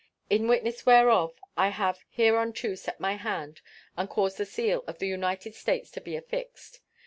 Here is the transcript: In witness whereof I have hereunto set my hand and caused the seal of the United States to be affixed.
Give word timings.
In 0.31 0.47
witness 0.47 0.83
whereof 0.83 1.39
I 1.55 1.67
have 1.69 1.99
hereunto 2.09 2.73
set 2.73 2.99
my 2.99 3.17
hand 3.17 3.61
and 3.95 4.09
caused 4.09 4.39
the 4.39 4.47
seal 4.47 4.83
of 4.87 4.97
the 4.97 5.07
United 5.07 5.53
States 5.53 5.91
to 5.91 6.01
be 6.01 6.15
affixed. 6.15 6.79